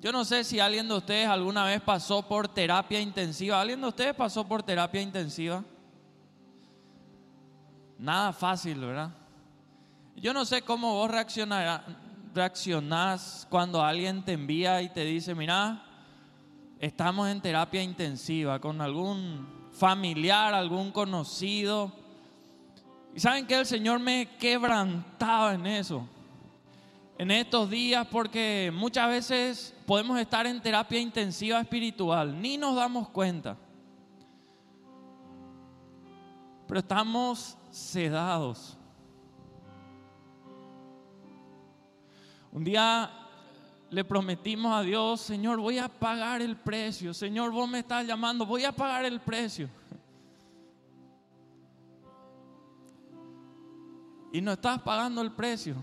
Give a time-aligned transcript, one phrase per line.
[0.00, 3.60] Yo no sé si alguien de ustedes alguna vez pasó por terapia intensiva.
[3.60, 5.64] ¿Alguien de ustedes pasó por terapia intensiva?
[7.98, 9.10] Nada fácil, ¿verdad?
[10.16, 11.10] Yo no sé cómo vos
[12.34, 15.82] reaccionás cuando alguien te envía y te dice, mira,
[16.78, 21.90] estamos en terapia intensiva con algún familiar, algún conocido.
[23.14, 26.06] Y saben que el Señor me quebrantaba en eso,
[27.18, 33.08] en estos días, porque muchas veces podemos estar en terapia intensiva espiritual, ni nos damos
[33.08, 33.56] cuenta.
[36.66, 38.76] Pero estamos sedados.
[42.52, 43.10] Un día
[43.90, 47.14] le prometimos a Dios, Señor, voy a pagar el precio.
[47.14, 49.68] Señor, vos me estás llamando, voy a pagar el precio.
[54.32, 55.76] Y no estás pagando el precio.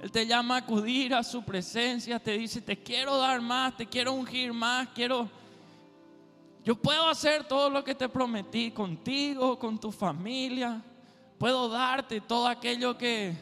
[0.00, 3.86] Él te llama a acudir a su presencia, te dice, te quiero dar más, te
[3.86, 5.28] quiero ungir más, quiero...
[6.64, 10.82] Yo puedo hacer todo lo que te prometí contigo, con tu familia.
[11.38, 13.34] Puedo darte todo aquello que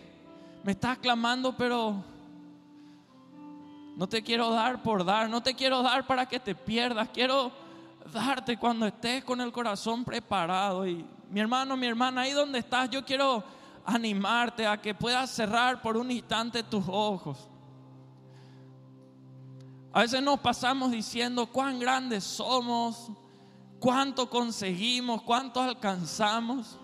[0.63, 2.05] me estás clamando, pero
[3.97, 7.51] no te quiero dar por dar, no te quiero dar para que te pierdas, quiero
[8.13, 10.87] darte cuando estés con el corazón preparado.
[10.87, 13.43] Y mi hermano, mi hermana, ahí donde estás, yo quiero
[13.85, 17.49] animarte a que puedas cerrar por un instante tus ojos.
[19.93, 23.11] A veces nos pasamos diciendo cuán grandes somos,
[23.79, 26.79] cuánto conseguimos, cuánto alcanzamos.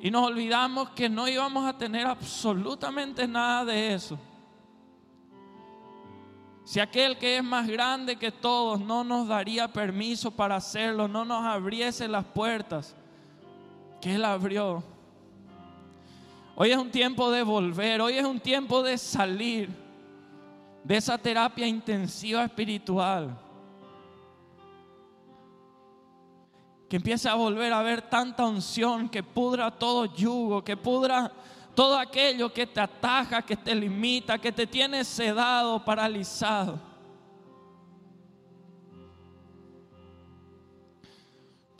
[0.00, 4.18] Y nos olvidamos que no íbamos a tener absolutamente nada de eso
[6.68, 11.24] si aquel que es más grande que todos no nos daría permiso para hacerlo, no
[11.24, 12.94] nos abriese las puertas
[14.02, 14.84] que Él abrió.
[16.60, 19.68] Hoy es un tiempo de volver, hoy es un tiempo de salir
[20.82, 23.38] de esa terapia intensiva espiritual.
[26.88, 31.30] Que empiece a volver a ver tanta unción, que pudra todo yugo, que pudra
[31.76, 36.80] todo aquello que te ataja, que te limita, que te tiene sedado, paralizado.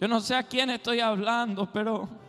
[0.01, 2.28] Yo no sé a quién estoy hablando, pero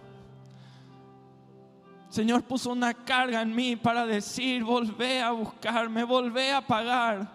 [2.10, 7.30] Señor puso una carga en mí para decir, volvé a buscarme, volvé a pagar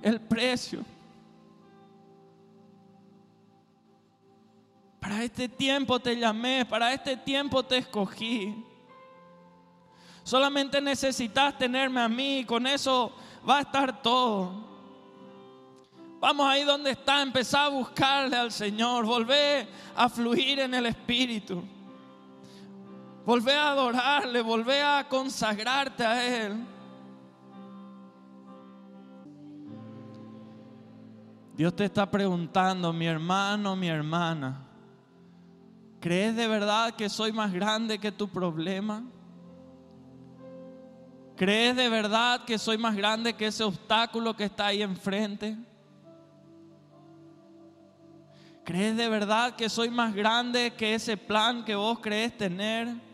[0.00, 0.84] el precio.
[5.00, 8.64] Para este tiempo te llamé, para este tiempo te escogí.
[10.22, 13.12] Solamente necesitas tenerme a mí, con eso
[13.48, 14.66] va a estar todo.
[16.20, 21.62] Vamos ahí donde está, empezar a buscarle al Señor, volver a fluir en el Espíritu.
[23.26, 26.64] Volver a adorarle, volver a consagrarte a Él.
[31.56, 34.64] Dios te está preguntando, mi hermano, mi hermana,
[35.98, 39.02] ¿crees de verdad que soy más grande que tu problema?
[41.34, 45.56] ¿Crees de verdad que soy más grande que ese obstáculo que está ahí enfrente?
[48.64, 53.05] ¿Crees de verdad que soy más grande que ese plan que vos crees tener?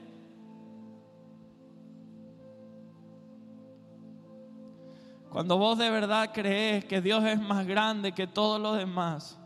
[5.32, 9.38] Cuando vos de verdad crees que Dios es más grande que todo lo demás,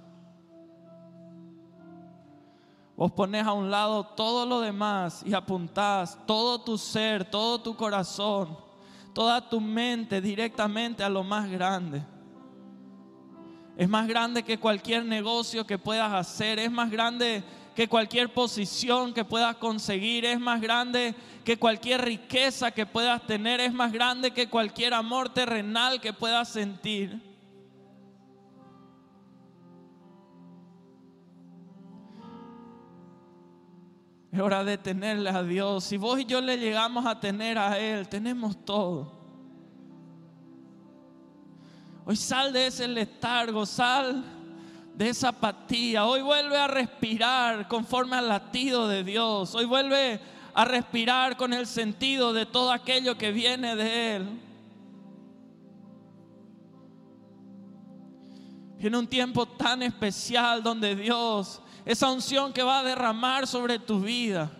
[2.96, 7.76] vos pones a un lado todo lo demás y apuntás todo tu ser, todo tu
[7.76, 8.66] corazón
[9.16, 12.02] toda tu mente directamente a lo más grande.
[13.74, 17.42] Es más grande que cualquier negocio que puedas hacer, es más grande
[17.76, 21.14] que cualquier posición que puedas conseguir, es más grande
[21.44, 26.48] que cualquier riqueza que puedas tener, es más grande que cualquier amor terrenal que puedas
[26.48, 27.20] sentir.
[34.32, 35.84] Es hora de tenerle a Dios.
[35.84, 39.12] Si vos y yo le llegamos a tener a Él, tenemos todo.
[42.06, 44.35] Hoy sal de ese letargo, sal
[44.96, 46.06] de esa apatía.
[46.06, 49.54] Hoy vuelve a respirar conforme al latido de Dios.
[49.54, 50.18] Hoy vuelve
[50.54, 54.40] a respirar con el sentido de todo aquello que viene de Él.
[58.78, 64.00] Viene un tiempo tan especial donde Dios esa unción que va a derramar sobre tu
[64.00, 64.50] vida.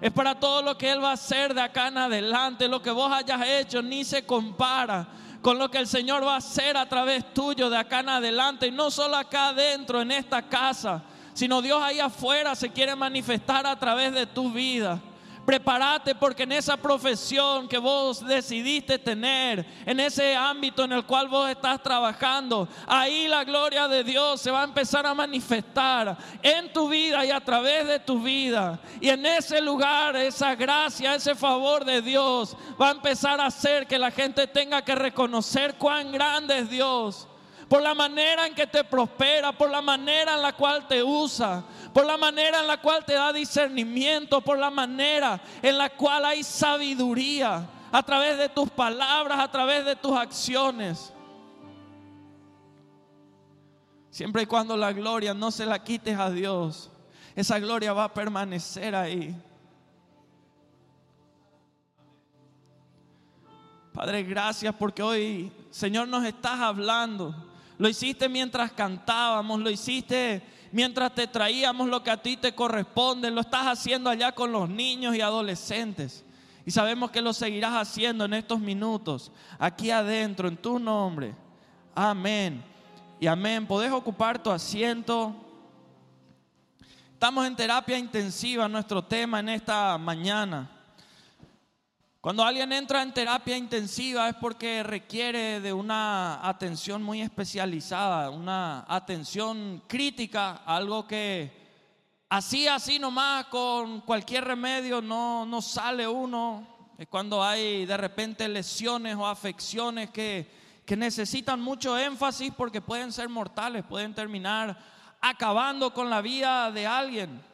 [0.00, 2.68] Es para todo lo que Él va a hacer de acá en adelante.
[2.68, 5.06] Lo que vos hayas hecho ni se compara
[5.44, 8.68] con lo que el Señor va a hacer a través tuyo de acá en adelante.
[8.68, 11.02] Y no solo acá adentro, en esta casa,
[11.34, 14.98] sino Dios ahí afuera se quiere manifestar a través de tu vida.
[15.44, 21.28] Prepárate porque en esa profesión que vos decidiste tener, en ese ámbito en el cual
[21.28, 26.72] vos estás trabajando, ahí la gloria de Dios se va a empezar a manifestar en
[26.72, 28.80] tu vida y a través de tu vida.
[29.00, 33.86] Y en ese lugar, esa gracia, ese favor de Dios va a empezar a hacer
[33.86, 37.28] que la gente tenga que reconocer cuán grande es Dios
[37.68, 41.64] por la manera en que te prospera, por la manera en la cual te usa,
[41.94, 46.24] por la manera en la cual te da discernimiento, por la manera en la cual
[46.24, 51.12] hay sabiduría a través de tus palabras, a través de tus acciones.
[54.10, 56.90] Siempre y cuando la gloria no se la quites a Dios,
[57.36, 59.32] esa gloria va a permanecer ahí.
[63.92, 70.42] Padre, gracias porque hoy, Señor, nos estás hablando lo hiciste mientras cantábamos, lo hiciste
[70.74, 74.68] mientras te traíamos lo que a ti te corresponde, lo estás haciendo allá con los
[74.68, 76.24] niños y adolescentes.
[76.66, 81.32] Y sabemos que lo seguirás haciendo en estos minutos, aquí adentro, en tu nombre.
[81.94, 82.60] Amén.
[83.20, 83.68] Y amén.
[83.68, 85.32] Podés ocupar tu asiento.
[87.12, 90.73] Estamos en terapia intensiva, nuestro tema en esta mañana.
[92.24, 98.86] Cuando alguien entra en terapia intensiva es porque requiere de una atención muy especializada, una
[98.88, 101.52] atención crítica, algo que
[102.30, 106.66] así, así nomás, con cualquier remedio no, no sale uno.
[106.96, 110.50] Es cuando hay de repente lesiones o afecciones que,
[110.86, 114.78] que necesitan mucho énfasis porque pueden ser mortales, pueden terminar
[115.20, 117.53] acabando con la vida de alguien.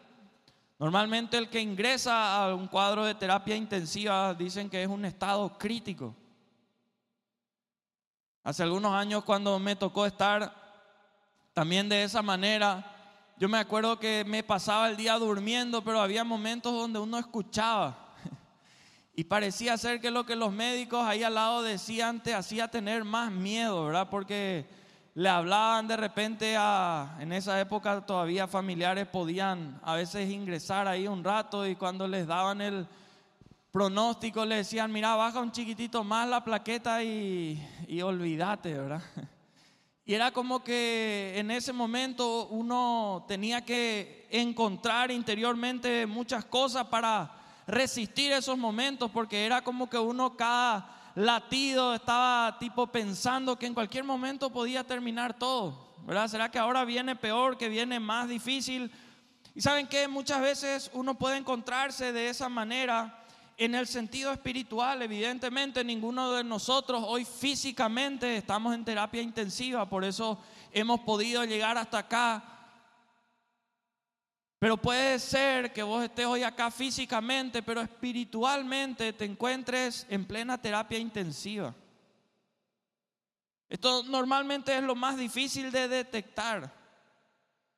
[0.80, 5.58] Normalmente el que ingresa a un cuadro de terapia intensiva dicen que es un estado
[5.58, 6.16] crítico.
[8.42, 10.50] Hace algunos años cuando me tocó estar
[11.52, 12.96] también de esa manera,
[13.36, 18.06] yo me acuerdo que me pasaba el día durmiendo, pero había momentos donde uno escuchaba.
[19.14, 23.04] Y parecía ser que lo que los médicos ahí al lado decían te hacía tener
[23.04, 24.08] más miedo, ¿verdad?
[24.08, 24.66] Porque
[25.14, 31.08] le hablaban de repente a, en esa época todavía familiares podían a veces ingresar ahí
[31.08, 32.86] un rato y cuando les daban el
[33.72, 39.02] pronóstico le decían, mira, baja un chiquitito más la plaqueta y, y olvídate, ¿verdad?
[40.06, 47.30] Y era como que en ese momento uno tenía que encontrar interiormente muchas cosas para
[47.64, 53.74] resistir esos momentos, porque era como que uno cada latido, estaba tipo pensando que en
[53.74, 55.90] cualquier momento podía terminar todo.
[56.06, 56.28] ¿Verdad?
[56.28, 58.90] ¿Será que ahora viene peor, que viene más difícil?
[59.54, 63.24] Y saben que muchas veces uno puede encontrarse de esa manera
[63.56, 65.02] en el sentido espiritual.
[65.02, 70.38] Evidentemente ninguno de nosotros hoy físicamente estamos en terapia intensiva, por eso
[70.72, 72.59] hemos podido llegar hasta acá
[74.60, 80.60] pero puede ser que vos estés hoy acá físicamente, pero espiritualmente te encuentres en plena
[80.60, 81.74] terapia intensiva.
[83.70, 86.70] Esto normalmente es lo más difícil de detectar.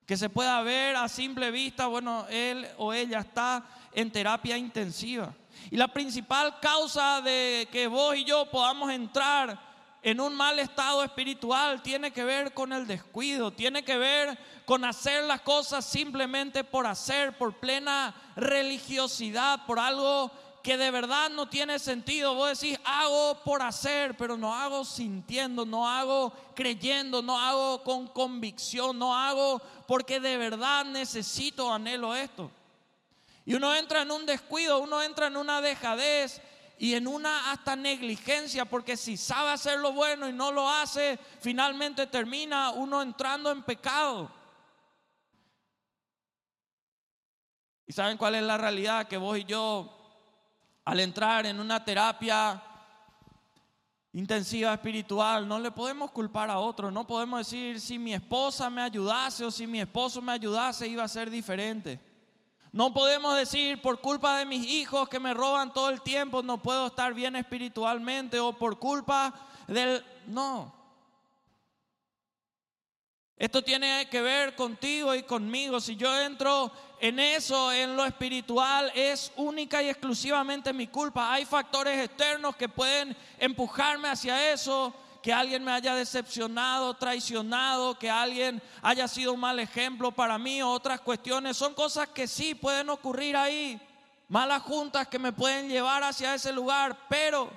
[0.05, 5.32] Que se pueda ver a simple vista, bueno, él o ella está en terapia intensiva.
[5.70, 9.71] Y la principal causa de que vos y yo podamos entrar
[10.02, 14.84] en un mal estado espiritual tiene que ver con el descuido, tiene que ver con
[14.84, 20.31] hacer las cosas simplemente por hacer, por plena religiosidad, por algo
[20.62, 22.34] que de verdad no tiene sentido.
[22.34, 28.08] Vos decís, hago por hacer, pero no hago sintiendo, no hago creyendo, no hago con
[28.08, 32.50] convicción, no hago porque de verdad necesito, anhelo esto.
[33.44, 36.41] Y uno entra en un descuido, uno entra en una dejadez
[36.82, 41.17] y en una hasta negligencia, porque si sabe hacer lo bueno y no lo hace,
[41.41, 44.29] finalmente termina uno entrando en pecado.
[47.86, 49.06] ¿Y saben cuál es la realidad?
[49.06, 49.96] Que vos y yo,
[50.84, 52.60] al entrar en una terapia
[54.12, 58.82] intensiva espiritual, no le podemos culpar a otro, no podemos decir si mi esposa me
[58.82, 62.11] ayudase o si mi esposo me ayudase iba a ser diferente.
[62.72, 66.62] No podemos decir por culpa de mis hijos que me roban todo el tiempo no
[66.62, 69.34] puedo estar bien espiritualmente o por culpa
[69.67, 70.02] del...
[70.26, 70.74] No.
[73.36, 75.81] Esto tiene que ver contigo y conmigo.
[75.81, 81.31] Si yo entro en eso, en lo espiritual, es única y exclusivamente mi culpa.
[81.32, 88.10] Hay factores externos que pueden empujarme hacia eso que alguien me haya decepcionado, traicionado, que
[88.10, 91.56] alguien haya sido un mal ejemplo para mí, otras cuestiones.
[91.56, 93.81] Son cosas que sí pueden ocurrir ahí,
[94.29, 97.50] malas juntas que me pueden llevar hacia ese lugar, pero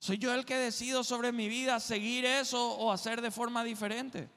[0.00, 4.28] soy yo el que decido sobre mi vida seguir eso o hacer de forma diferente.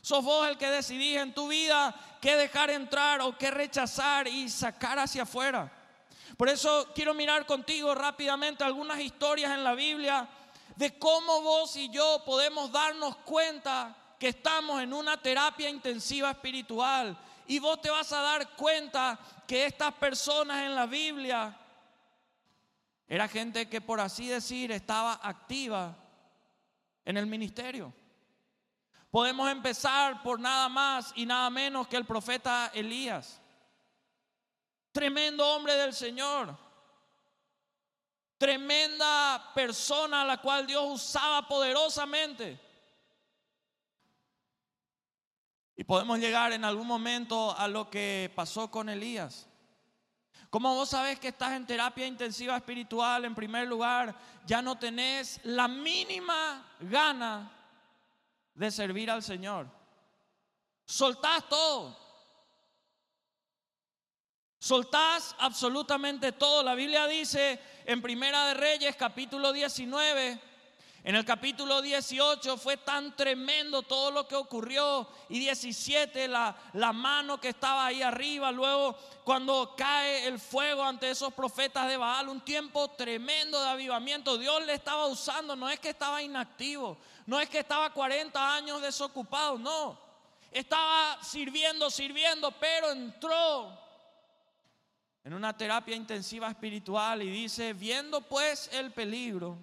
[0.00, 4.48] Sos vos el que decidís en tu vida qué dejar entrar o qué rechazar y
[4.48, 5.72] sacar hacia afuera.
[6.36, 10.28] Por eso quiero mirar contigo rápidamente algunas historias en la Biblia
[10.76, 17.18] de cómo vos y yo podemos darnos cuenta que estamos en una terapia intensiva espiritual.
[17.46, 21.56] Y vos te vas a dar cuenta que estas personas en la Biblia
[23.08, 25.96] era gente que por así decir estaba activa
[27.04, 27.94] en el ministerio.
[29.10, 33.40] Podemos empezar por nada más y nada menos que el profeta Elías.
[34.96, 36.56] Tremendo hombre del Señor.
[38.38, 42.58] Tremenda persona a la cual Dios usaba poderosamente.
[45.76, 49.46] Y podemos llegar en algún momento a lo que pasó con Elías.
[50.48, 54.14] Como vos sabés que estás en terapia intensiva espiritual, en primer lugar,
[54.46, 57.52] ya no tenés la mínima gana
[58.54, 59.66] de servir al Señor.
[60.86, 62.05] Soltás todo.
[64.58, 66.62] Soltás absolutamente todo.
[66.62, 70.40] La Biblia dice en Primera de Reyes, capítulo 19,
[71.04, 75.06] en el capítulo 18 fue tan tremendo todo lo que ocurrió.
[75.28, 81.08] Y 17 la, la mano que estaba ahí arriba, luego cuando cae el fuego ante
[81.08, 85.78] esos profetas de Baal, un tiempo tremendo de avivamiento, Dios le estaba usando, no es
[85.78, 89.96] que estaba inactivo, no es que estaba 40 años desocupado, no,
[90.50, 93.85] estaba sirviendo, sirviendo, pero entró
[95.26, 99.58] en una terapia intensiva espiritual y dice, viendo pues el peligro,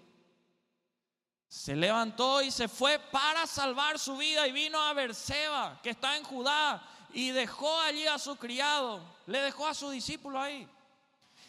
[1.47, 6.17] se levantó y se fue para salvar su vida y vino a Berseba, que está
[6.17, 10.67] en Judá, y dejó allí a su criado, le dejó a su discípulo ahí.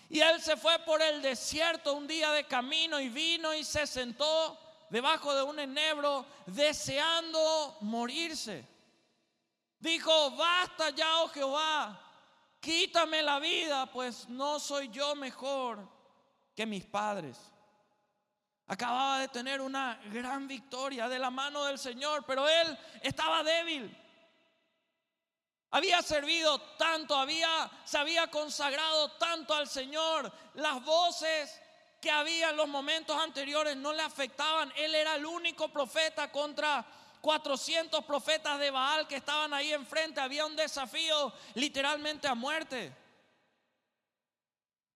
[0.09, 3.85] Y él se fue por el desierto un día de camino y vino y se
[3.85, 4.57] sentó
[4.91, 8.65] debajo de un enebro deseando morirse.
[9.81, 12.01] Dijo, basta ya, oh Jehová,
[12.65, 15.87] quítame la vida, pues no soy yo mejor
[16.57, 17.39] que mis padres.
[18.67, 23.95] Acababa de tener una gran victoria de la mano del Señor, pero él estaba débil.
[25.73, 30.33] Había servido tanto, había, se había consagrado tanto al Señor.
[30.55, 31.61] Las voces
[32.01, 34.73] que había en los momentos anteriores no le afectaban.
[34.77, 36.87] Él era el único profeta contra
[37.25, 40.21] 400 profetas de Baal que estaban ahí enfrente.
[40.21, 42.95] Había un desafío literalmente a muerte.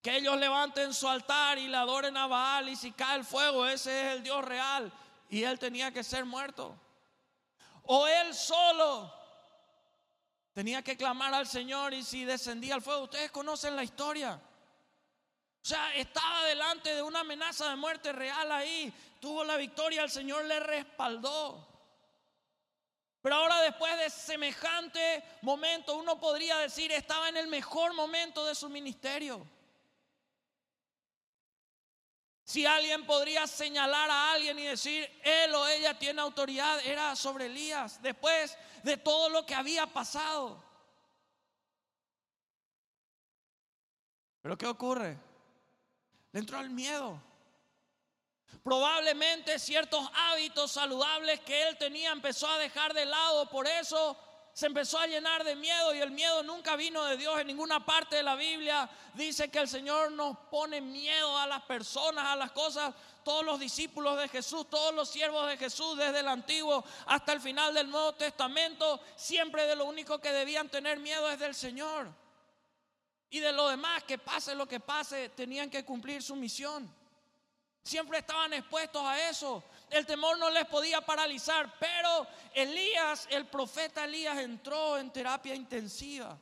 [0.02, 3.66] Que ellos levanten su altar y le adoren a Baal y si cae el fuego,
[3.66, 4.92] ese es el Dios real.
[5.30, 6.78] Y él tenía que ser muerto.
[7.84, 9.10] O él solo
[10.52, 14.34] tenía que clamar al Señor y si descendía el fuego, ustedes conocen la historia.
[14.34, 18.92] O sea, estaba delante de una amenaza de muerte real ahí.
[19.18, 21.67] Tuvo la victoria, el Señor le respaldó.
[23.20, 28.54] Pero ahora después de semejante momento, uno podría decir, estaba en el mejor momento de
[28.54, 29.44] su ministerio.
[32.44, 37.46] Si alguien podría señalar a alguien y decir, él o ella tiene autoridad, era sobre
[37.46, 40.62] Elías, después de todo lo que había pasado.
[44.40, 45.18] Pero ¿qué ocurre?
[46.32, 47.27] Le entró el miedo.
[48.62, 54.16] Probablemente ciertos hábitos saludables que él tenía empezó a dejar de lado, por eso
[54.58, 57.86] se empezó a llenar de miedo y el miedo nunca vino de Dios en ninguna
[57.86, 58.90] parte de la Biblia.
[59.14, 62.92] Dice que el Señor nos pone miedo a las personas, a las cosas.
[63.22, 67.40] Todos los discípulos de Jesús, todos los siervos de Jesús, desde el Antiguo hasta el
[67.40, 72.08] final del Nuevo Testamento, siempre de lo único que debían tener miedo es del Señor.
[73.30, 76.92] Y de lo demás, que pase lo que pase, tenían que cumplir su misión.
[77.88, 79.64] Siempre estaban expuestos a eso.
[79.88, 86.38] El temor no les podía paralizar, pero Elías, el profeta Elías, entró en terapia intensiva.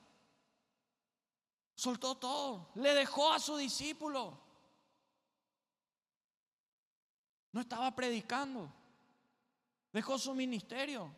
[1.76, 4.36] Soltó todo, le dejó a su discípulo.
[7.52, 8.68] No estaba predicando,
[9.92, 11.14] dejó su ministerio.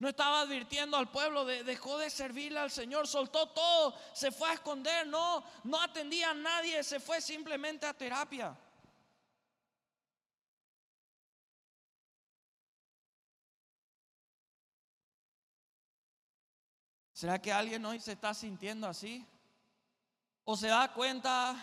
[0.00, 4.54] No estaba advirtiendo al pueblo, dejó de servirle al Señor, soltó todo, se fue a
[4.54, 8.56] esconder, no, no atendía a nadie, se fue simplemente a terapia.
[17.12, 19.26] ¿Será que alguien hoy se está sintiendo así?
[20.44, 21.54] ¿O se da cuenta,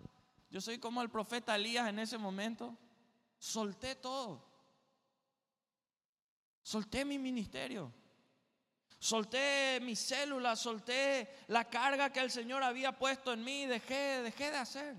[0.50, 2.76] yo soy como el profeta Elías en ese momento?
[3.38, 4.55] Solté todo.
[6.66, 7.92] Solté mi ministerio.
[8.98, 14.50] Solté mis células, solté la carga que el Señor había puesto en mí, dejé, dejé
[14.50, 14.96] de hacer.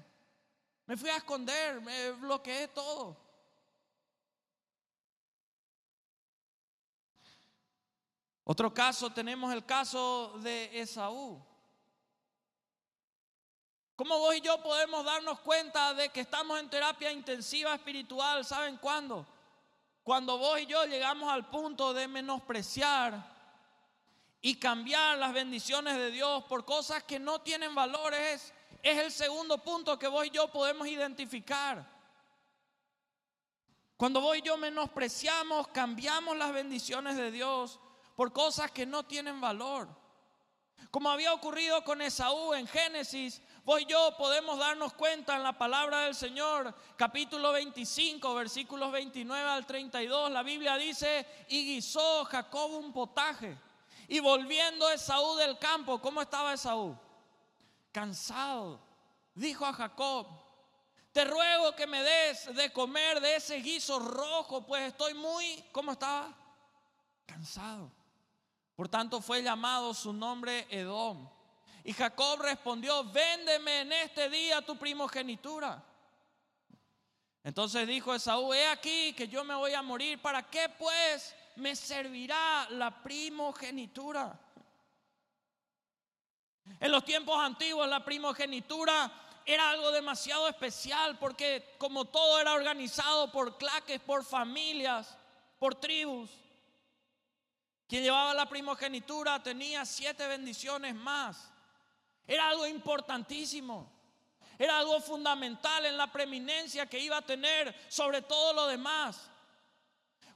[0.86, 3.18] Me fui a esconder, me bloqueé todo.
[8.46, 11.46] Otro caso, tenemos el caso de Esaú.
[13.98, 18.46] ¿Cómo vos y yo podemos darnos cuenta de que estamos en terapia intensiva espiritual?
[18.46, 19.28] ¿Saben cuándo?
[20.08, 23.30] Cuando vos y yo llegamos al punto de menospreciar
[24.40, 29.58] y cambiar las bendiciones de Dios por cosas que no tienen valores, es el segundo
[29.58, 31.86] punto que vos y yo podemos identificar.
[33.98, 37.78] Cuando vos y yo menospreciamos, cambiamos las bendiciones de Dios
[38.16, 39.90] por cosas que no tienen valor.
[40.90, 45.52] Como había ocurrido con Esaú en Génesis, vos y yo podemos darnos cuenta en la
[45.52, 52.72] palabra del Señor, capítulo 25, versículos 29 al 32, la Biblia dice, y guisó Jacob
[52.76, 53.58] un potaje.
[54.08, 56.98] Y volviendo Esaú del campo, ¿cómo estaba Esaú?
[57.92, 58.80] Cansado.
[59.36, 60.28] Dijo a Jacob,
[61.12, 65.92] te ruego que me des de comer de ese guiso rojo, pues estoy muy, ¿cómo
[65.92, 66.34] estaba?
[67.26, 67.92] Cansado.
[68.78, 71.37] Por tanto fue llamado su nombre Edom.
[71.88, 75.82] Y Jacob respondió, véndeme en este día tu primogenitura.
[77.42, 81.78] Entonces dijo Esaú, he aquí que yo me voy a morir, ¿para qué pues me
[81.78, 84.38] servirá la primogenitura?
[86.78, 89.10] En los tiempos antiguos la primogenitura
[89.46, 95.18] era algo demasiado especial porque como todo era organizado por claques, por familias,
[95.58, 96.32] por tribus.
[97.88, 101.54] Quien llevaba la primogenitura tenía siete bendiciones más.
[102.28, 103.90] Era algo importantísimo.
[104.60, 109.30] Era algo fundamental en la preeminencia que iba a tener sobre todo lo demás.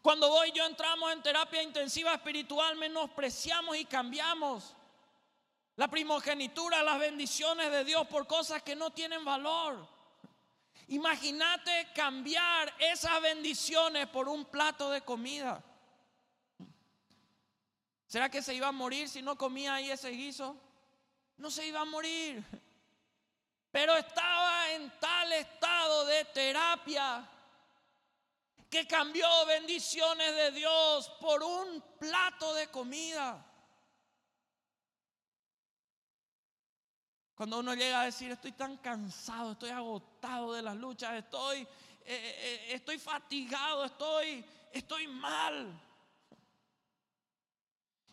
[0.02, 4.76] Cuando vos y yo entramos en terapia intensiva espiritual, menospreciamos y cambiamos
[5.76, 9.88] la primogenitura, las bendiciones de Dios por cosas que no tienen valor.
[10.88, 15.64] Imagínate cambiar esas bendiciones por un plato de comida.
[18.08, 20.56] ¿Será que se iba a morir si no comía ahí ese guiso?
[21.42, 22.46] No se iba a morir.
[23.72, 27.28] Pero estaba en tal estado de terapia
[28.70, 33.44] que cambió bendiciones de Dios por un plato de comida.
[37.34, 41.68] Cuando uno llega a decir, estoy tan cansado, estoy agotado de las luchas, estoy, eh,
[42.06, 45.91] eh, estoy fatigado, estoy, estoy mal.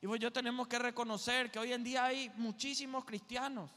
[0.01, 3.71] Y pues yo tenemos que reconocer que hoy en día hay muchísimos cristianos,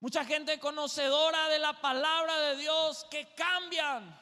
[0.00, 4.18] mucha gente conocedora de la palabra de Dios que cambian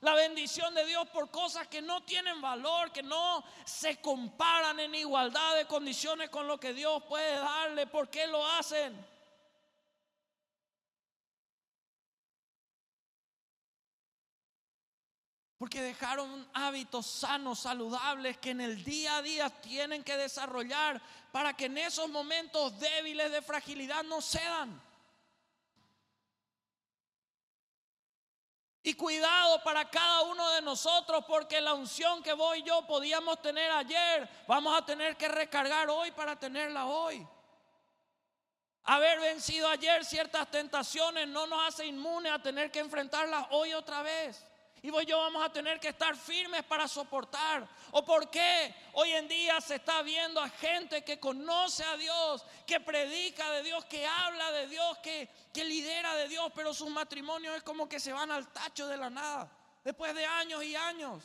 [0.00, 4.94] la bendición de Dios por cosas que no tienen valor, que no se comparan en
[4.96, 7.86] igualdad de condiciones con lo que Dios puede darle.
[7.86, 9.11] ¿Por qué lo hacen?
[15.62, 21.52] Porque dejaron hábitos sanos, saludables, que en el día a día tienen que desarrollar para
[21.52, 24.82] que en esos momentos débiles de fragilidad no cedan.
[28.82, 33.40] Y cuidado para cada uno de nosotros, porque la unción que vos y yo podíamos
[33.40, 37.24] tener ayer, vamos a tener que recargar hoy para tenerla hoy.
[38.82, 44.02] Haber vencido ayer ciertas tentaciones no nos hace inmunes a tener que enfrentarlas hoy otra
[44.02, 44.44] vez.
[44.84, 47.68] Y vos yo vamos a tener que estar firmes para soportar.
[47.92, 52.44] ¿O por qué hoy en día se está viendo a gente que conoce a Dios,
[52.66, 56.90] que predica de Dios, que habla de Dios, que, que lidera de Dios, pero sus
[56.90, 59.48] matrimonios es como que se van al tacho de la nada,
[59.84, 61.22] después de años y años?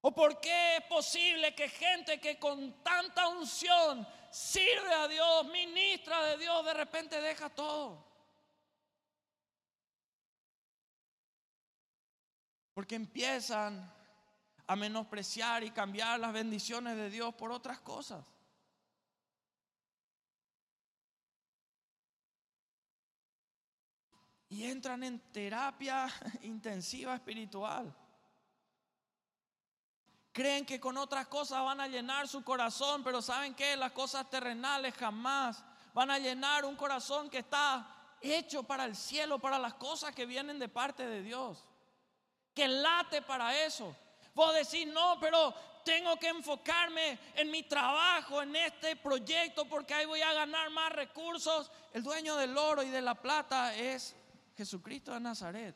[0.00, 6.24] ¿O por qué es posible que gente que con tanta unción sirve a Dios, ministra
[6.24, 8.09] de Dios, de repente deja todo?
[12.80, 13.92] Porque empiezan
[14.66, 18.24] a menospreciar y cambiar las bendiciones de Dios por otras cosas.
[24.48, 26.08] Y entran en terapia
[26.40, 27.94] intensiva espiritual.
[30.32, 33.76] Creen que con otras cosas van a llenar su corazón, pero ¿saben qué?
[33.76, 35.62] Las cosas terrenales jamás
[35.92, 40.24] van a llenar un corazón que está hecho para el cielo, para las cosas que
[40.24, 41.66] vienen de parte de Dios
[42.60, 43.96] que late para eso.
[44.34, 50.04] Vos decís, no, pero tengo que enfocarme en mi trabajo, en este proyecto, porque ahí
[50.04, 51.70] voy a ganar más recursos.
[51.94, 54.14] El dueño del oro y de la plata es
[54.58, 55.74] Jesucristo de Nazaret.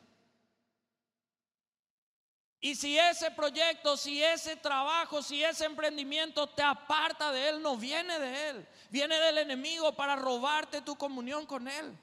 [2.59, 7.77] Y si ese proyecto, si ese trabajo, si ese emprendimiento te aparta de Él, no
[7.77, 11.97] viene de Él, viene del enemigo para robarte tu comunión con Él.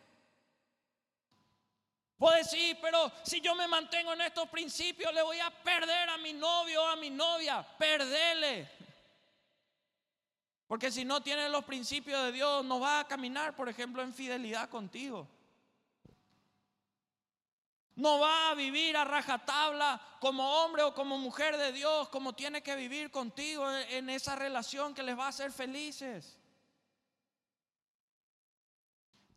[2.22, 6.16] Puede decir, pero si yo me mantengo en estos principios, le voy a perder a
[6.18, 7.66] mi novio o a mi novia.
[7.76, 8.70] Perdele.
[10.68, 14.14] Porque si no tiene los principios de Dios, no va a caminar, por ejemplo, en
[14.14, 15.26] fidelidad contigo.
[17.96, 22.62] No va a vivir a rajatabla como hombre o como mujer de Dios, como tiene
[22.62, 26.38] que vivir contigo en esa relación que les va a hacer felices.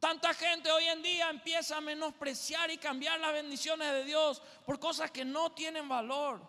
[0.05, 4.79] Tanta gente hoy en día empieza a menospreciar y cambiar las bendiciones de Dios por
[4.79, 6.39] cosas que no tienen valor.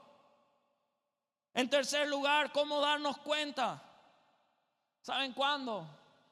[1.54, 3.82] En tercer lugar, ¿cómo darnos cuenta?
[5.00, 5.88] ¿Saben cuándo?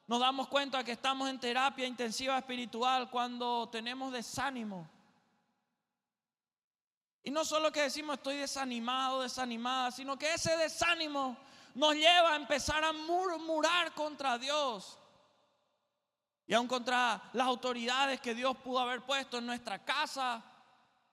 [0.06, 4.86] Nos damos cuenta que estamos en terapia intensiva espiritual cuando tenemos desánimo.
[7.22, 11.38] Y no solo que decimos estoy desanimado, desanimada, sino que ese desánimo
[11.74, 14.98] nos lleva a empezar a murmurar contra Dios
[16.46, 20.42] y aún contra las autoridades que Dios pudo haber puesto en nuestra casa,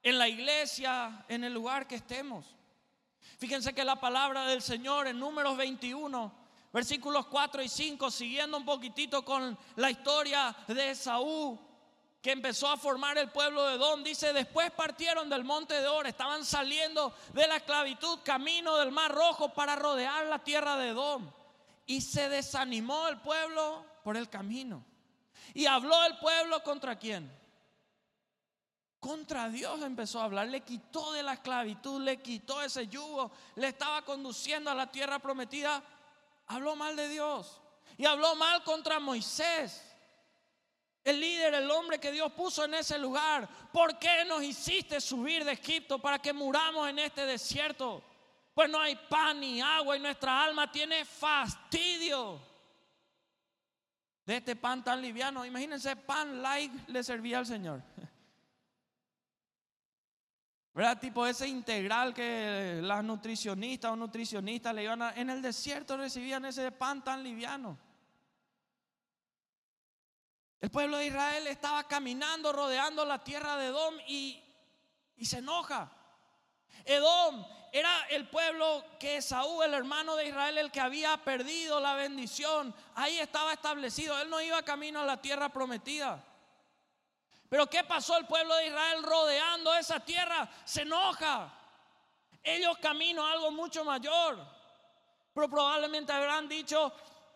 [0.03, 2.55] en la iglesia, en el lugar que estemos.
[3.37, 6.33] Fíjense que la palabra del Señor en números 21,
[6.73, 11.59] versículos 4 y 5, siguiendo un poquitito con la historia de Saúl,
[12.21, 16.05] que empezó a formar el pueblo de Edom, dice, después partieron del monte de Or,
[16.05, 21.31] estaban saliendo de la esclavitud, camino del mar rojo para rodear la tierra de Edom.
[21.87, 24.85] Y se desanimó el pueblo por el camino.
[25.53, 27.31] Y habló el pueblo contra quién?
[28.99, 33.69] Contra Dios empezó a hablar, le quitó de la esclavitud, le quitó ese yugo, le
[33.69, 35.83] estaba conduciendo a la tierra prometida.
[36.47, 37.59] Habló mal de Dios
[37.97, 39.83] y habló mal contra Moisés,
[41.03, 43.49] el líder, el hombre que Dios puso en ese lugar.
[43.73, 48.03] ¿Por qué nos hiciste subir de Egipto para que muramos en este desierto?
[48.53, 52.50] Pues no hay pan ni agua y nuestra alma tiene fastidio
[54.25, 55.45] de este pan tan liviano.
[55.45, 57.81] Imagínense, pan light le servía al Señor.
[60.73, 60.99] ¿Verdad?
[60.99, 65.11] Tipo ese integral que las nutricionistas o nutricionistas le iban a...
[65.13, 67.77] En el desierto recibían ese pan tan liviano.
[70.61, 74.41] El pueblo de Israel estaba caminando, rodeando la tierra de Edom y,
[75.17, 75.91] y se enoja.
[76.85, 81.95] Edom era el pueblo que Saúl, el hermano de Israel, el que había perdido la
[81.95, 82.75] bendición.
[82.95, 84.19] Ahí estaba establecido.
[84.19, 86.21] Él no iba camino a la tierra prometida.
[87.47, 90.49] Pero ¿qué pasó el pueblo de Israel rodeando esa tierra?
[90.65, 91.53] Se enoja.
[92.43, 94.37] Ellos camino a algo mucho mayor.
[95.33, 96.91] Pero probablemente habrán dicho,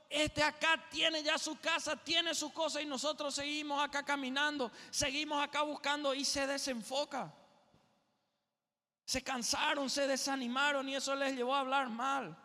[0.10, 5.42] este acá tiene ya su casa, tiene su cosa y nosotros seguimos acá caminando, seguimos
[5.42, 7.34] acá buscando y se desenfoca.
[9.06, 12.36] Se cansaron, se desanimaron y eso les llevó a hablar mal.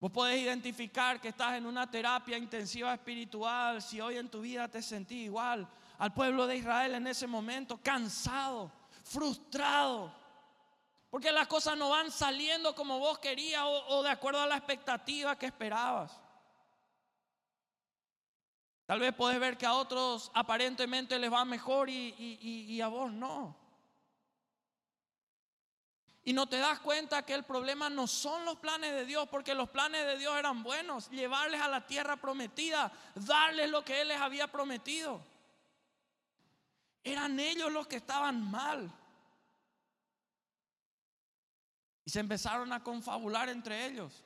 [0.00, 4.66] Vos podés identificar que estás en una terapia intensiva espiritual si hoy en tu vida
[4.66, 8.72] te sentís igual al pueblo de Israel en ese momento, cansado,
[9.04, 10.10] frustrado,
[11.10, 14.56] porque las cosas no van saliendo como vos querías o, o de acuerdo a la
[14.56, 16.18] expectativa que esperabas.
[18.90, 23.56] Tal vez puedes ver que a otros aparentemente les va mejor y, a vos no.
[26.24, 29.54] Y no te das cuenta que el problema no son los planes de Dios, porque
[29.54, 34.08] los planes de Dios eran buenos, llevarles a la tierra prometida, darles lo que Él
[34.08, 35.22] les había prometido.
[37.04, 38.92] Eran ellos los que estaban mal.
[42.04, 44.24] Y se empezaron a confabular entre ellos.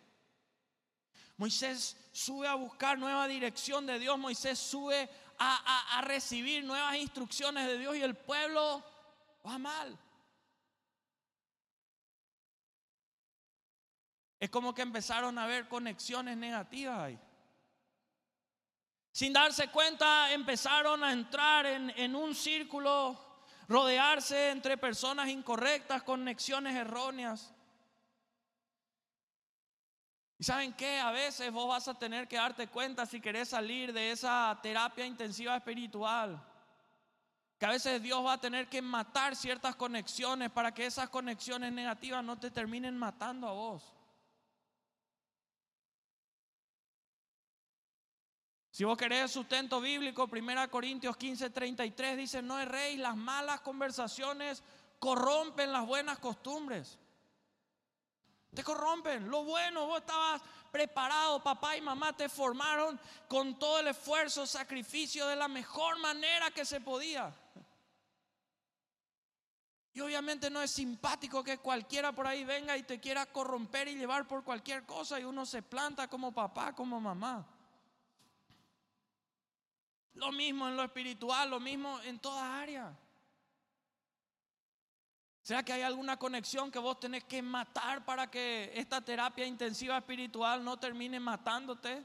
[1.37, 4.19] Moisés sube a buscar nueva dirección de Dios.
[4.19, 8.85] Moisés sube a, recibir nuevas instrucciones de Dios y el pueblo
[9.45, 9.99] va mal.
[14.39, 17.19] Es como que empezaron a ver conexiones negativas ahí.
[19.11, 23.19] Sin darse cuenta, empezaron a entrar en, en un círculo,
[23.69, 27.54] rodearse entre personas incorrectas, conexiones erróneas.
[30.45, 31.01] ¿Y saben qué?
[31.01, 35.07] A veces vos vas a tener que darte cuenta si querés salir de esa terapia
[35.07, 36.39] intensiva espiritual.
[37.59, 41.73] Que a veces Dios va a tener que matar ciertas conexiones para que esas conexiones
[41.73, 43.91] negativas no te terminen matando a vos.
[48.71, 54.63] Si vos querés sustento bíblico, 1 Corintios 15, 33 dice, no erréis, las malas conversaciones
[54.99, 56.99] corrompen las buenas costumbres.
[58.55, 59.29] Te corrompen.
[59.29, 60.41] Lo bueno, vos estabas
[60.71, 66.51] preparado, papá y mamá te formaron con todo el esfuerzo, sacrificio de la mejor manera
[66.51, 67.33] que se podía.
[69.93, 73.95] Y obviamente no es simpático que cualquiera por ahí venga y te quiera corromper y
[73.95, 77.47] llevar por cualquier cosa y uno se planta como papá, como mamá.
[80.15, 82.93] Lo mismo en lo espiritual, lo mismo en toda área.
[85.45, 89.99] ¿Será que hay alguna conexión que vos tenés que matar para que esta terapia intensiva
[89.99, 92.03] espiritual no termine matándote?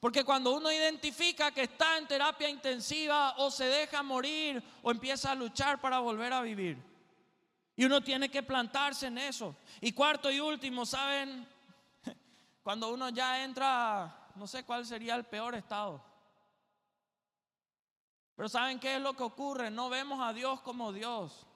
[0.00, 5.30] Porque cuando uno identifica que está en terapia intensiva o se deja morir o empieza
[5.30, 6.76] a luchar para volver a vivir.
[7.76, 9.54] Y uno tiene que plantarse en eso.
[9.80, 11.46] Y cuarto y último, ¿saben?
[12.64, 16.04] Cuando uno ya entra, no sé cuál sería el peor estado.
[18.34, 19.70] Pero ¿saben qué es lo que ocurre?
[19.70, 21.47] No vemos a Dios como Dios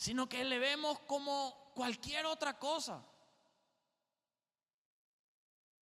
[0.00, 3.04] sino que le vemos como cualquier otra cosa.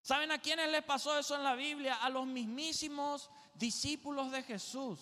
[0.00, 1.96] ¿Saben a quiénes les pasó eso en la Biblia?
[1.96, 4.98] A los mismísimos discípulos de Jesús.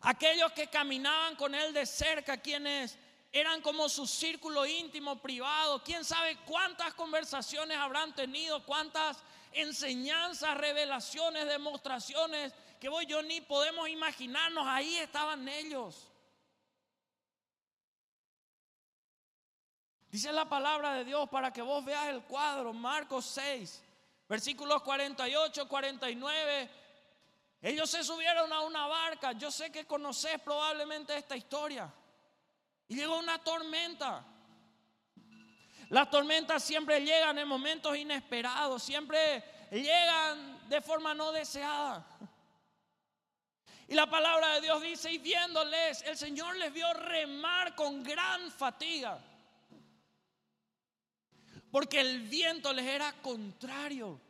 [0.00, 2.98] Aquellos que caminaban con Él de cerca, quienes
[3.30, 5.84] eran como su círculo íntimo, privado.
[5.84, 8.66] ¿Quién sabe cuántas conversaciones habrán tenido?
[8.66, 9.18] ¿Cuántas
[9.52, 14.66] enseñanzas, revelaciones, demostraciones que voy yo ni podemos imaginarnos?
[14.66, 16.09] Ahí estaban ellos.
[20.10, 23.80] Dice la palabra de Dios para que vos veas el cuadro, Marcos 6,
[24.28, 26.70] versículos 48, 49.
[27.62, 29.32] Ellos se subieron a una barca.
[29.32, 31.92] Yo sé que conoces probablemente esta historia.
[32.88, 34.24] Y llegó una tormenta.
[35.90, 42.04] Las tormentas siempre llegan en momentos inesperados, siempre llegan de forma no deseada.
[43.86, 48.50] Y la palabra de Dios dice, y viéndoles, el Señor les vio remar con gran
[48.50, 49.20] fatiga
[51.70, 54.20] porque el viento les era contrario.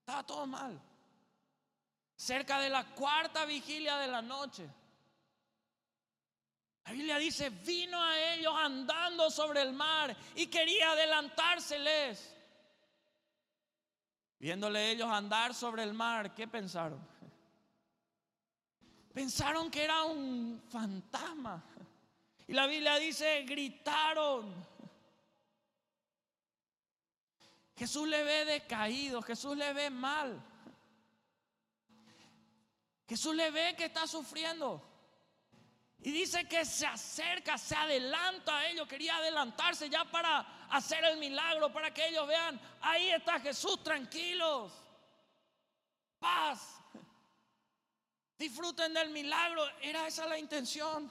[0.00, 0.80] Estaba todo mal.
[2.16, 4.68] Cerca de la cuarta vigilia de la noche.
[6.84, 12.36] La Biblia dice, vino a ellos andando sobre el mar y quería adelantárseles.
[14.38, 16.98] Viéndole ellos andar sobre el mar, ¿qué pensaron?
[19.12, 21.62] Pensaron que era un fantasma.
[22.46, 24.69] Y la Biblia dice, gritaron
[27.80, 30.38] Jesús le ve decaído, Jesús le ve mal.
[33.08, 34.86] Jesús le ve que está sufriendo.
[36.00, 38.86] Y dice que se acerca, se adelanta a ellos.
[38.86, 44.74] Quería adelantarse ya para hacer el milagro, para que ellos vean, ahí está Jesús, tranquilos.
[46.18, 46.82] Paz.
[48.36, 49.66] Disfruten del milagro.
[49.80, 51.10] Era esa la intención.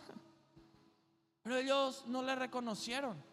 [1.42, 3.29] Pero ellos no le reconocieron.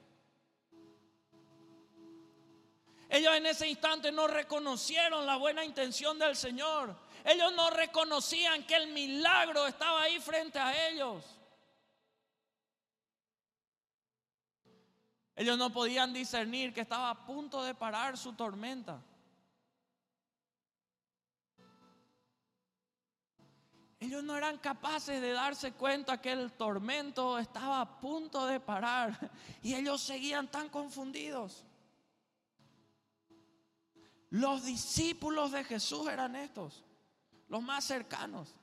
[3.09, 6.97] Ellos en ese instante no reconocieron la buena intención del Señor.
[7.25, 11.25] Ellos no reconocían que el milagro estaba ahí frente a ellos.
[15.37, 19.03] Ellos no podían discernir que estaba a punto de parar su tormenta.
[24.01, 29.31] Ellos no eran capaces de darse cuenta que el tormento estaba a punto de parar
[29.63, 31.66] y ellos seguían tan confundidos.
[34.31, 36.85] Los discípulos de Jesús eran estos,
[37.49, 38.55] los más cercanos.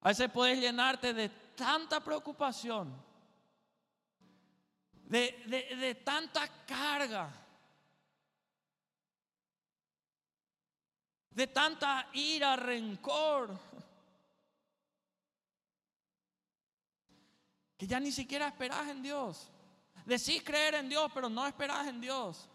[0.00, 2.92] A veces puedes llenarte de tanta preocupación,
[5.04, 7.30] de, de tanta carga,
[11.30, 13.56] de tanta ira, rencor,
[17.76, 19.51] que ya ni siquiera esperas en Dios.
[20.04, 22.48] Decís creer en Dios, pero no esperás en Dios.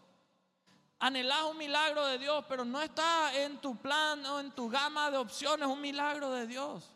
[1.00, 5.10] Anhelás un milagro de Dios, pero no está en tu plan o en tu gama
[5.10, 6.92] de opciones un milagro de Dios.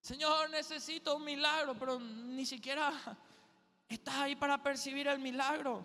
[0.00, 2.92] Señor, necesito un milagro, pero ni siquiera
[3.88, 5.84] estás ahí para percibir el milagro.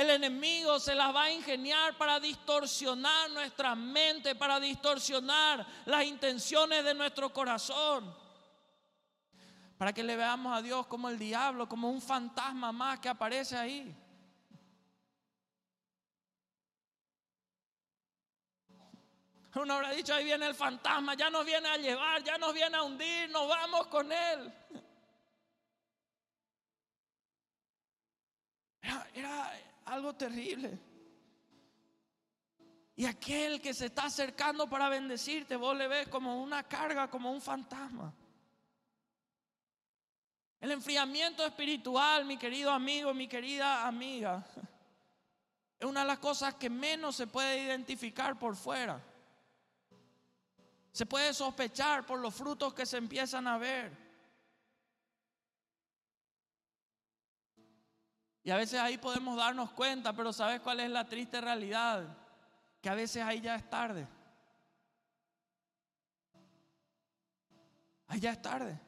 [0.00, 6.82] El enemigo se las va a ingeniar para distorsionar nuestra mente, para distorsionar las intenciones
[6.82, 8.16] de nuestro corazón.
[9.76, 13.58] Para que le veamos a Dios como el diablo, como un fantasma más que aparece
[13.58, 13.94] ahí.
[19.54, 22.74] Uno habrá dicho, ahí viene el fantasma, ya nos viene a llevar, ya nos viene
[22.74, 24.50] a hundir, nos vamos con él.
[28.80, 30.78] Era, era, algo terrible.
[32.94, 37.32] Y aquel que se está acercando para bendecirte, vos le ves como una carga, como
[37.32, 38.14] un fantasma.
[40.60, 44.44] El enfriamiento espiritual, mi querido amigo, mi querida amiga,
[45.78, 49.02] es una de las cosas que menos se puede identificar por fuera.
[50.92, 54.09] Se puede sospechar por los frutos que se empiezan a ver.
[58.42, 62.16] Y a veces ahí podemos darnos cuenta, pero ¿sabes cuál es la triste realidad?
[62.80, 64.06] Que a veces ahí ya es tarde.
[68.06, 68.80] Ahí ya es tarde.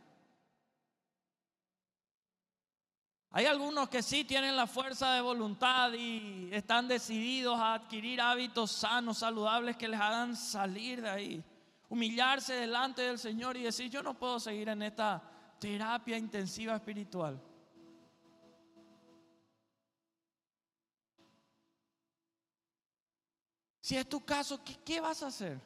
[3.34, 8.70] Hay algunos que sí tienen la fuerza de voluntad y están decididos a adquirir hábitos
[8.70, 11.44] sanos, saludables que les hagan salir de ahí.
[11.88, 15.22] Humillarse delante del Señor y decir, yo no puedo seguir en esta
[15.58, 17.40] terapia intensiva espiritual.
[23.82, 25.58] Si es tu caso, ¿qué, vas a hacer?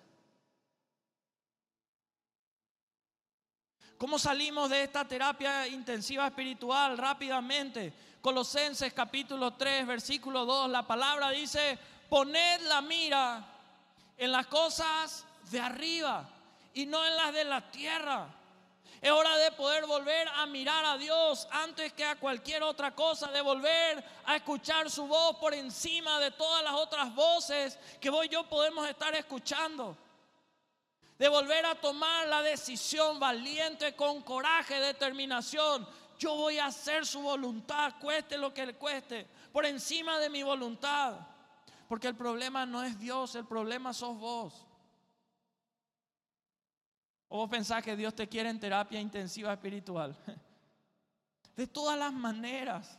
[3.99, 7.93] ¿Cómo salimos de esta terapia intensiva espiritual rápidamente?
[8.23, 13.47] Colosenses capítulo 3, versículo 2, la palabra dice, poned la mira
[14.17, 16.27] en las cosas de arriba
[16.73, 18.35] y no en las de la tierra.
[19.07, 23.31] Es hora de poder volver a mirar a Dios antes que a cualquier otra cosa,
[23.31, 28.27] de volver a escuchar su voz por encima de todas las otras voces que vos
[28.27, 29.97] y yo podemos estar escuchando.
[31.17, 35.87] De volver a tomar la decisión valiente, con coraje, determinación.
[36.19, 40.43] Yo voy a hacer su voluntad, cueste lo que le cueste, por encima de mi
[40.43, 41.15] voluntad.
[41.89, 44.66] Porque el problema no es Dios, el problema sos vos.
[47.29, 50.17] ¿O vos pensás que Dios te quiere en terapia intensiva espiritual?
[51.57, 52.99] De todas las maneras.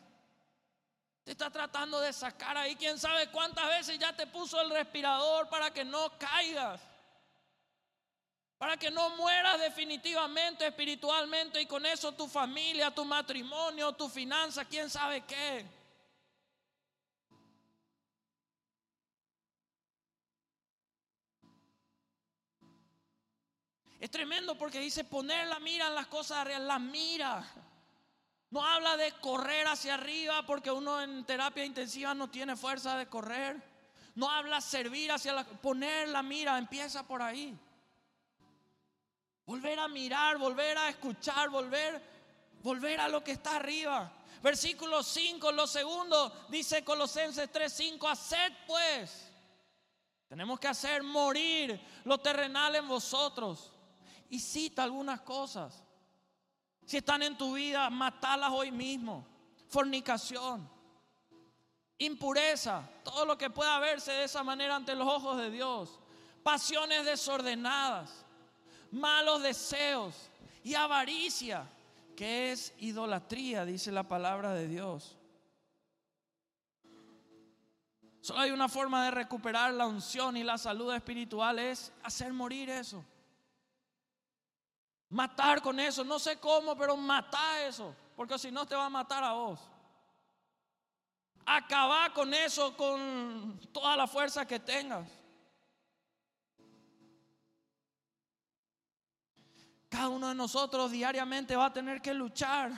[1.24, 2.76] Te está tratando de sacar ahí.
[2.76, 6.82] Quién sabe cuántas veces ya te puso el respirador para que no caigas.
[8.58, 14.66] Para que no mueras definitivamente espiritualmente y con eso tu familia, tu matrimonio, tu finanza,
[14.66, 15.66] quién sabe qué.
[24.00, 27.46] Es tremendo porque dice poner la mira en las cosas reales, la mira.
[28.50, 33.08] No habla de correr hacia arriba porque uno en terapia intensiva no tiene fuerza de
[33.08, 33.62] correr.
[34.16, 37.58] No habla servir hacia la poner la mira, empieza por ahí.
[39.46, 42.02] Volver a mirar, volver a escuchar, volver
[42.64, 44.12] volver a lo que está arriba.
[44.42, 49.32] Versículo 5, lo segundo dice Colosenses 3:5, haced pues.
[50.28, 53.72] Tenemos que hacer morir lo terrenal en vosotros
[54.30, 55.84] y cita algunas cosas.
[56.86, 59.26] Si están en tu vida, matalas hoy mismo.
[59.70, 60.70] Fornicación,
[61.98, 66.00] impureza, todo lo que pueda verse de esa manera ante los ojos de Dios.
[66.44, 68.26] Pasiones desordenadas,
[68.92, 70.16] malos deseos
[70.64, 71.68] y avaricia,
[72.16, 75.18] que es idolatría, dice la palabra de Dios.
[78.22, 82.70] Solo hay una forma de recuperar la unción y la salud espiritual, es hacer morir
[82.70, 83.04] eso.
[85.10, 88.90] Matar con eso, no sé cómo, pero mata eso, porque si no te va a
[88.90, 89.60] matar a vos.
[91.46, 95.08] Acabar con eso con toda la fuerza que tengas.
[99.88, 102.72] Cada uno de nosotros diariamente va a tener que luchar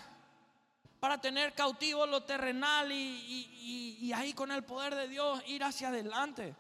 [1.00, 5.88] para tener cautivo lo terrenal y, y ahí con el poder de Dios ir hacia
[5.88, 6.56] adelante.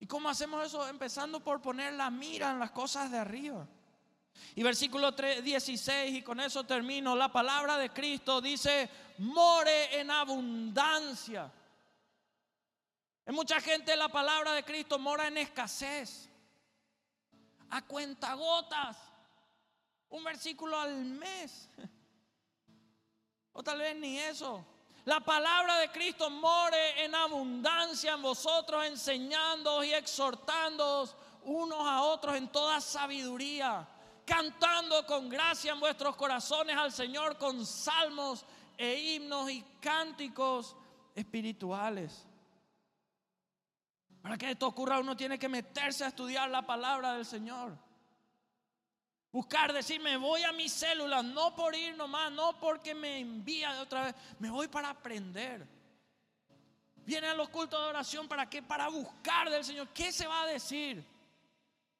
[0.00, 0.86] ¿Y cómo hacemos eso?
[0.88, 3.66] Empezando por poner la mira en las cosas de arriba.
[4.54, 11.52] Y versículo 16, y con eso termino, la palabra de Cristo dice, more en abundancia.
[13.26, 16.28] En mucha gente la palabra de Cristo mora en escasez,
[17.70, 18.96] a cuentagotas,
[20.08, 21.68] un versículo al mes,
[23.52, 24.64] o tal vez ni eso.
[25.08, 32.36] La palabra de Cristo more en abundancia en vosotros, enseñándoos y exhortándoos unos a otros
[32.36, 33.88] en toda sabiduría,
[34.26, 38.44] cantando con gracia en vuestros corazones al Señor con salmos
[38.76, 40.76] e himnos y cánticos
[41.14, 42.26] espirituales.
[44.20, 47.78] Para que esto ocurra uno tiene que meterse a estudiar la palabra del Señor.
[49.30, 53.80] Buscar, decirme voy a mis células, no por ir nomás, no porque me envía de
[53.80, 55.66] otra vez, me voy para aprender.
[57.04, 58.62] Viene a los cultos de oración para qué?
[58.62, 59.88] Para buscar del Señor.
[59.88, 61.04] ¿Qué se va a decir?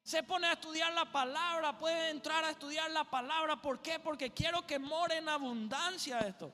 [0.03, 3.59] Se pone a estudiar la palabra, puede entrar a estudiar la palabra.
[3.61, 3.99] ¿Por qué?
[3.99, 6.51] Porque quiero que more en abundancia esto.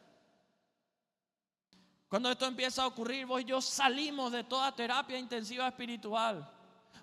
[2.08, 6.50] Cuando esto empieza a ocurrir, vos y yo salimos de toda terapia intensiva espiritual.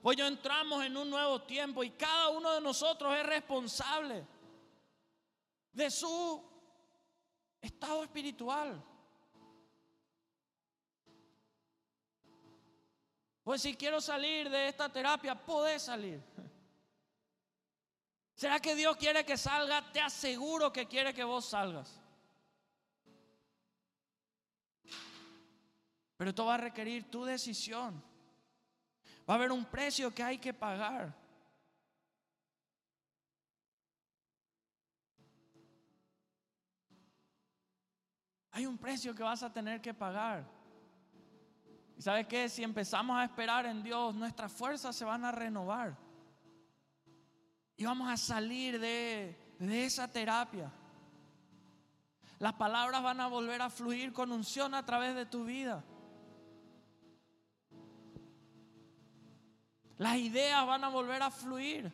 [0.02, 4.26] Hoy ya entramos en un nuevo tiempo y cada uno de nosotros es responsable
[5.72, 6.42] de su
[7.60, 8.82] estado espiritual.
[13.44, 16.22] Pues si quiero salir de esta terapia, podés salir.
[18.34, 19.92] ¿Será que Dios quiere que salga?
[19.92, 22.00] Te aseguro que quiere que vos salgas.
[26.16, 28.00] Pero esto va a requerir tu decisión.
[29.28, 31.14] Va a haber un precio que hay que pagar.
[38.52, 40.44] Hay un precio que vas a tener que pagar.
[41.96, 42.48] ¿Y sabes qué?
[42.48, 45.96] Si empezamos a esperar en Dios, nuestras fuerzas se van a renovar.
[47.76, 50.70] Y vamos a salir de, de esa terapia.
[52.38, 55.82] Las palabras van a volver a fluir con unción a través de tu vida.
[60.02, 61.92] Las ideas van a volver a fluir.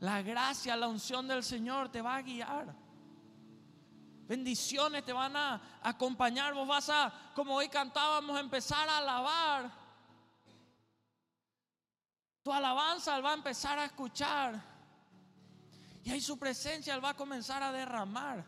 [0.00, 2.74] La gracia, la unción del Señor te va a guiar.
[4.28, 6.52] Bendiciones te van a acompañar.
[6.52, 9.72] Vos vas a, como hoy cantábamos, empezar a alabar.
[12.42, 14.62] Tu alabanza Él va a empezar a escuchar.
[16.04, 18.44] Y ahí su presencia Él va a comenzar a derramar.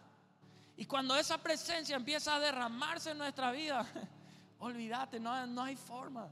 [0.77, 3.87] Y cuando esa presencia empieza a derramarse en nuestra vida,
[4.59, 6.29] olvídate, no, no hay forma.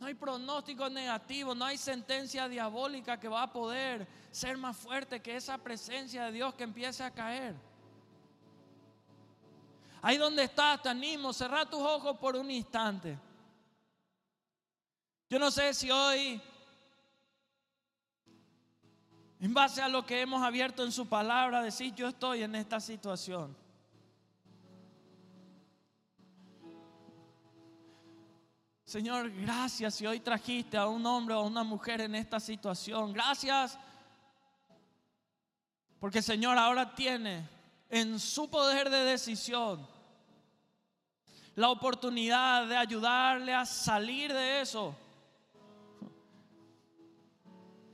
[0.00, 5.20] No hay pronóstico negativo, no hay sentencia diabólica que va a poder ser más fuerte
[5.20, 7.56] que esa presencia de Dios que empiece a caer.
[10.00, 13.18] Ahí donde estás, te animo, cerrar tus ojos por un instante.
[15.28, 16.40] Yo no sé si hoy,
[19.40, 22.78] en base a lo que hemos abierto en su palabra, decir yo estoy en esta
[22.78, 23.56] situación.
[28.88, 33.12] Señor, gracias si hoy trajiste a un hombre o a una mujer en esta situación.
[33.12, 33.78] Gracias
[36.00, 37.46] porque Señor ahora tiene
[37.90, 39.86] en su poder de decisión
[41.54, 44.96] la oportunidad de ayudarle a salir de eso.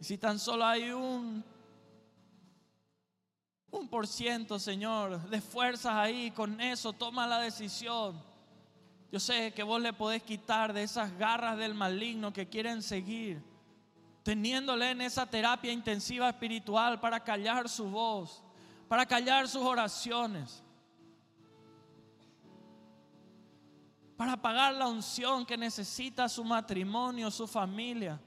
[0.00, 1.42] Y si tan solo hay un
[3.72, 8.33] un por ciento, Señor, de fuerzas ahí, con eso toma la decisión
[9.14, 13.40] yo sé que vos le podés quitar de esas garras del maligno que quieren seguir,
[14.24, 18.42] teniéndole en esa terapia intensiva espiritual para callar su voz,
[18.88, 20.64] para callar sus oraciones,
[24.16, 28.20] para pagar la unción que necesita su matrimonio, su familia.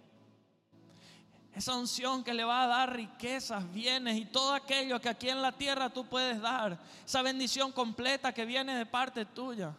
[1.53, 5.41] Esa unción que le va a dar riquezas, bienes y todo aquello que aquí en
[5.41, 6.79] la tierra tú puedes dar.
[7.05, 9.75] Esa bendición completa que viene de parte tuya.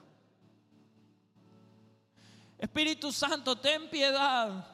[2.59, 4.67] Espíritu Santo, ten piedad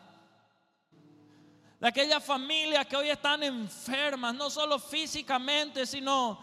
[1.79, 6.39] de aquellas familias que hoy están enfermas, no solo físicamente, sino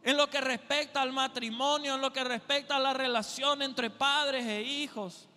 [0.00, 4.46] en lo que respecta al matrimonio, en lo que respecta a la relación entre padres
[4.46, 5.28] e hijos,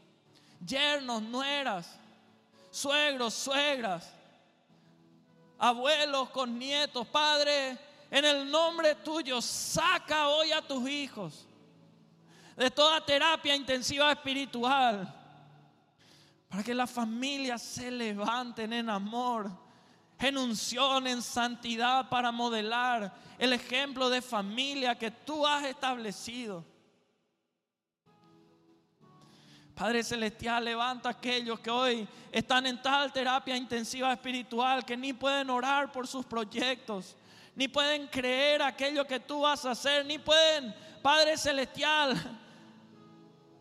[0.64, 2.00] yernos, nueras,
[2.70, 4.14] suegros, suegras,
[5.58, 7.78] abuelos con nietos, Padre,
[8.12, 11.48] en el nombre tuyo, saca hoy a tus hijos
[12.56, 15.23] de toda terapia intensiva espiritual
[16.54, 19.50] para que las familias se levanten en amor,
[20.20, 26.64] en unción, en santidad, para modelar el ejemplo de familia que tú has establecido.
[29.74, 35.12] Padre Celestial, levanta a aquellos que hoy están en tal terapia intensiva espiritual que ni
[35.12, 37.16] pueden orar por sus proyectos,
[37.56, 42.14] ni pueden creer aquello que tú vas a hacer, ni pueden, Padre Celestial,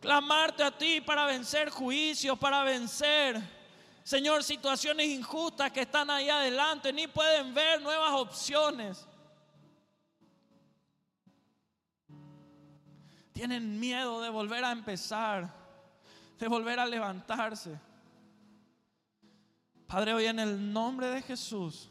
[0.02, 3.40] clamarte a ti para vencer juicios, para vencer,
[4.02, 9.06] Señor, situaciones injustas que están ahí adelante, ni pueden ver nuevas opciones.
[13.32, 15.48] Tienen miedo de volver a empezar,
[16.36, 17.78] de volver a levantarse.
[19.86, 21.88] Padre, hoy en el nombre de Jesús,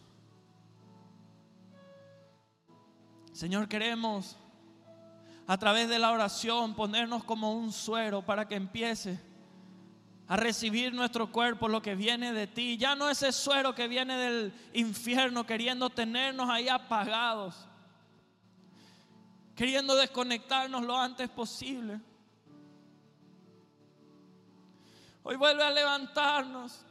[3.32, 4.38] Señor, queremos
[5.48, 9.20] a través de la oración ponernos como un suero para que empiece
[10.28, 12.78] a recibir nuestro cuerpo lo que viene de ti.
[12.78, 17.68] Ya no ese suero que viene del infierno queriendo tenernos ahí apagados,
[19.56, 22.00] queriendo desconectarnos lo antes posible.
[25.24, 26.86] Hoy vuelve a levantarnos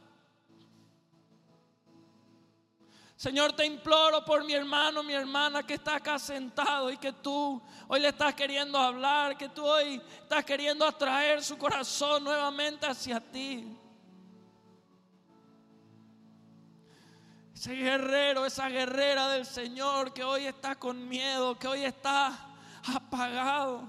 [3.21, 7.61] Señor, te imploro por mi hermano, mi hermana que está acá sentado y que tú
[7.87, 13.19] hoy le estás queriendo hablar, que tú hoy estás queriendo atraer su corazón nuevamente hacia
[13.19, 13.77] ti.
[17.53, 22.55] Ese guerrero, esa guerrera del Señor que hoy está con miedo, que hoy está
[22.87, 23.83] apagado.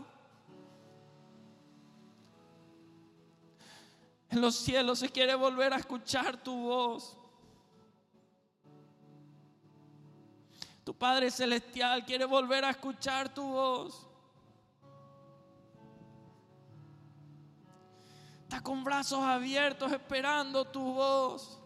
[4.29, 7.17] En los cielos se quiere volver a escuchar tu voz.
[10.85, 14.07] Tu Padre Celestial quiere volver a escuchar tu voz.
[18.43, 21.59] Está con brazos abiertos esperando tu voz.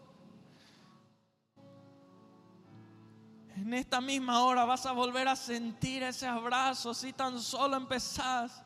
[3.55, 8.63] En esta misma hora vas a volver a sentir ese abrazo si tan solo empezás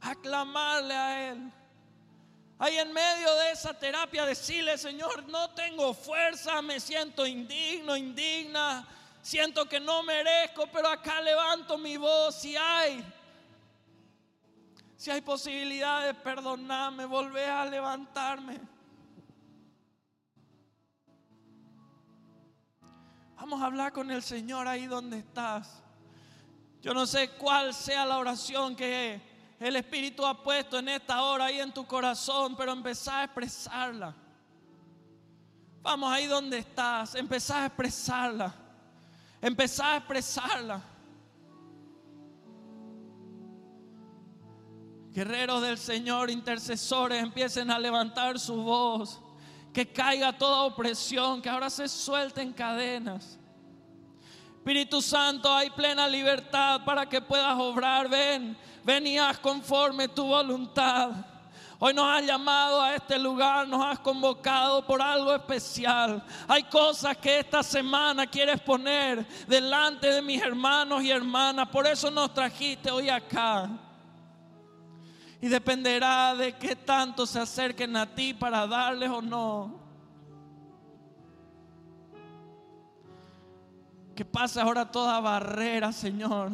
[0.00, 1.52] a clamarle a Él.
[2.58, 8.88] Ahí en medio de esa terapia decirle, Señor, no tengo fuerza, me siento indigno, indigna,
[9.26, 13.04] siento que no merezco, pero acá levanto mi voz si hay.
[14.96, 18.60] Si hay posibilidad de perdonarme, volver a levantarme.
[23.34, 25.82] Vamos a hablar con el Señor ahí donde estás.
[26.80, 29.20] Yo no sé cuál sea la oración que
[29.58, 34.14] el Espíritu ha puesto en esta hora ahí en tu corazón, pero empezá a expresarla.
[35.82, 38.65] Vamos ahí donde estás, empezá a expresarla.
[39.40, 40.82] Empezá a expresarla.
[45.12, 49.20] Guerreros del Señor, intercesores, empiecen a levantar su voz
[49.72, 53.38] que caiga toda opresión, que ahora se suelten cadenas.
[54.56, 58.08] Espíritu Santo, hay plena libertad para que puedas obrar.
[58.08, 61.35] Ven, ven y haz conforme tu voluntad.
[61.78, 66.24] Hoy nos has llamado a este lugar, nos has convocado por algo especial.
[66.48, 71.68] Hay cosas que esta semana quieres poner delante de mis hermanos y hermanas.
[71.68, 73.68] Por eso nos trajiste hoy acá.
[75.38, 79.78] Y dependerá de qué tanto se acerquen a ti para darles o no.
[84.14, 86.52] Que pase ahora toda barrera, Señor.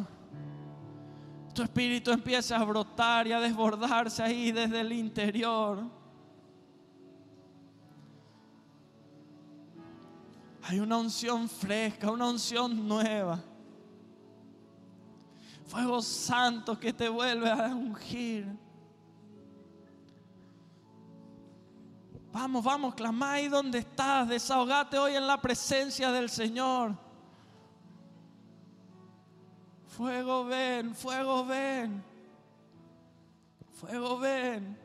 [1.53, 5.83] Tu espíritu empiece a brotar y a desbordarse ahí desde el interior.
[10.63, 13.39] Hay una unción fresca, una unción nueva.
[15.67, 18.47] Fuego santo que te vuelve a ungir.
[22.31, 24.27] Vamos, vamos, clama ahí donde estás.
[24.27, 26.97] Desahogate hoy en la presencia del Señor.
[29.95, 32.03] Fuego ven, fuego ven,
[33.79, 34.82] fuego ven.